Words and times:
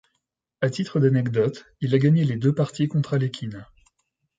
À 0.61 0.71
titre 0.71 0.99
d'anecdote, 0.99 1.65
il 1.79 1.93
a 1.93 1.99
gagné 1.99 2.25
les 2.25 2.35
deux 2.35 2.55
parties 2.55 2.87
contre 2.87 3.13
Alekhine. 3.13 3.67